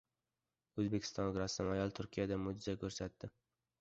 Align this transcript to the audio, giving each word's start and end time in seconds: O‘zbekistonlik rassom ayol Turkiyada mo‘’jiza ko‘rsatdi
O‘zbekistonlik 0.83 1.37
rassom 1.41 1.71
ayol 1.75 1.93
Turkiyada 2.01 2.41
mo‘’jiza 2.47 2.77
ko‘rsatdi 2.85 3.35